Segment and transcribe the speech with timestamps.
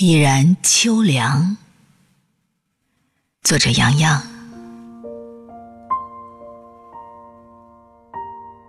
[0.00, 1.56] 已然秋凉。
[3.42, 4.22] 作者：杨洋。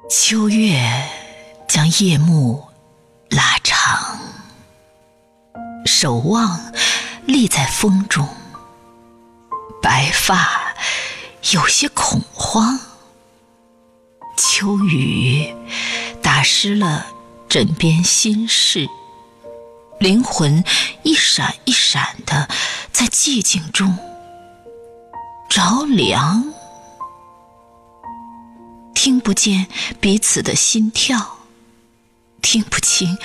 [0.10, 1.08] 秋月
[1.68, 2.66] 将夜幕
[3.30, 4.18] 拉长，
[5.86, 6.60] 守望
[7.28, 8.28] 立在风中，
[9.84, 10.74] 白发
[11.52, 12.80] 有些恐慌。
[14.36, 15.56] 秋雨
[16.24, 17.06] 打湿了
[17.48, 18.90] 枕边心事。
[20.00, 20.64] 灵魂
[21.04, 22.48] 一闪一闪的，
[22.94, 23.98] 在寂静中
[25.50, 26.54] 着凉，
[28.96, 29.68] 听不见
[30.00, 31.40] 彼此的心跳，
[32.42, 33.18] 听不清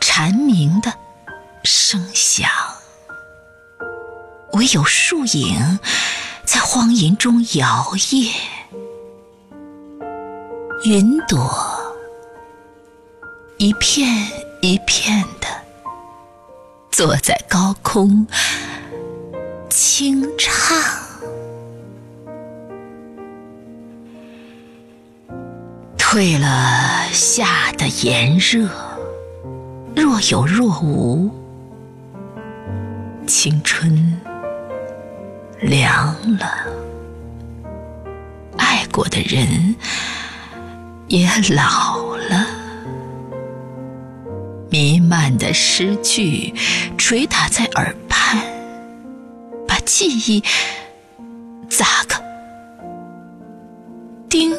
[0.00, 0.92] 蝉鸣的
[1.62, 2.50] 声响，
[4.54, 5.78] 唯有树影
[6.44, 8.32] 在荒吟中摇曳，
[10.84, 11.94] 云朵
[13.58, 14.28] 一片
[14.62, 15.24] 一片。
[16.98, 18.26] 坐在高空，
[19.70, 20.76] 轻唱。
[25.96, 28.68] 退了夏的炎热，
[29.94, 31.30] 若有若无，
[33.28, 34.20] 青春
[35.60, 36.50] 凉了，
[38.56, 39.76] 爱过的人
[41.06, 42.57] 也老了。
[44.70, 46.52] 弥漫的诗句
[46.98, 48.38] 捶打在耳畔
[49.66, 50.42] 把记忆
[51.70, 52.22] 砸个
[54.28, 54.52] 叮